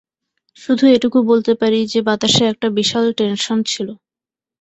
[0.61, 3.87] শুধু এটুকু বলতে পারি যে বাতাসে একটা বিশাল টেনশন ছিল।